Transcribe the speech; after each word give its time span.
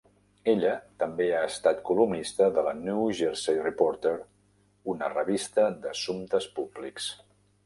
Ella 0.51 0.69
també 1.01 1.25
ha 1.39 1.43
estat 1.49 1.83
columnista 1.89 2.47
de 2.55 2.63
la 2.69 2.73
"New 2.79 3.05
Jersey 3.19 3.61
Reporter", 3.67 4.15
una 4.95 5.11
revista 5.15 5.69
d'assumptes 5.85 6.51
públics. 6.59 7.13